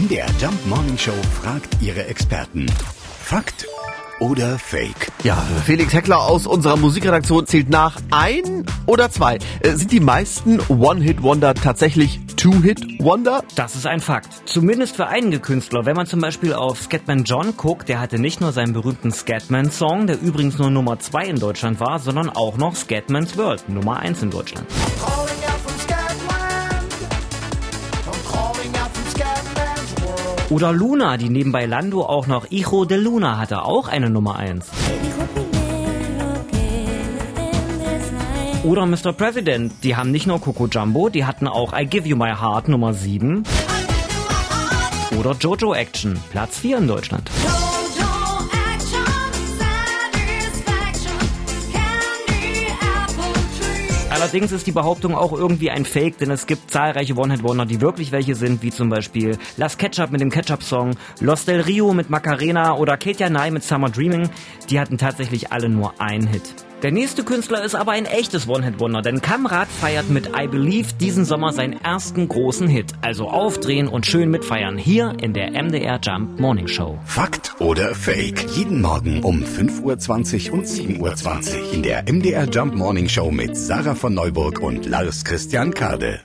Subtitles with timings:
[0.00, 1.12] MDR Jump Morning Show
[1.42, 2.66] fragt ihre Experten.
[3.22, 3.66] Fakt
[4.18, 5.12] oder Fake?
[5.24, 7.98] Ja, Felix Heckler aus unserer Musikredaktion zählt nach.
[8.10, 9.38] Ein oder zwei?
[9.60, 13.44] Äh, Sind die meisten One-Hit-Wonder tatsächlich Two-Hit-Wonder?
[13.56, 14.48] Das ist ein Fakt.
[14.48, 15.84] Zumindest für einige Künstler.
[15.84, 20.06] Wenn man zum Beispiel auf Scatman John guckt, der hatte nicht nur seinen berühmten Scatman-Song,
[20.06, 24.22] der übrigens nur Nummer 2 in Deutschland war, sondern auch noch Scatman's World, Nummer 1
[24.22, 24.66] in Deutschland.
[24.66, 25.09] calling
[30.50, 34.36] Oder Luna, die neben bei Lando auch noch Hijo de Luna hatte, auch eine Nummer
[34.36, 34.66] 1.
[34.66, 39.12] dijo primero que el design Oder Mr.
[39.12, 42.68] President, die haben nicht nur Coco Jumbo, die hatten auch I Give You My Heart
[42.68, 43.44] Nummer 7.
[45.18, 47.30] Oder Jojo Action, Platz 4 in Deutschland.
[54.20, 58.12] Allerdings ist die Behauptung auch irgendwie ein Fake, denn es gibt zahlreiche One-Hit-Wonder, die wirklich
[58.12, 62.76] welche sind, wie zum Beispiel Las Ketchup mit dem Ketchup-Song, Los Del Rio mit Macarena
[62.76, 64.28] oder Katia Nye mit Summer Dreaming.
[64.68, 66.54] Die hatten tatsächlich alle nur einen Hit.
[66.82, 71.26] Der nächste Künstler ist aber ein echtes One-Hit-Wonder, denn Kamrat feiert mit I Believe diesen
[71.26, 72.94] Sommer seinen ersten großen Hit.
[73.02, 76.98] Also aufdrehen und schön mitfeiern hier in der MDR Jump Morning Show.
[77.04, 78.46] Fakt oder Fake?
[78.54, 83.58] Jeden Morgen um 5.20 Uhr und 7.20 Uhr in der MDR Jump Morning Show mit
[83.58, 86.20] Sarah von Neuburg und Lars Christian Kade.